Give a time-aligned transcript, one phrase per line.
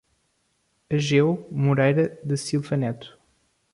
[0.89, 3.19] Ageu Moreira da Silva Neto